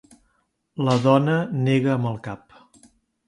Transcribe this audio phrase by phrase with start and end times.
[0.87, 1.35] La dona
[1.67, 2.57] nega amb el cap.